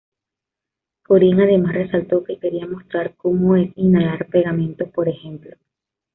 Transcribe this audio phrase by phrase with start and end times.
[1.05, 5.55] Korine además resaltó que "quería mostrar como es inhalar pegamento, por ejemplo.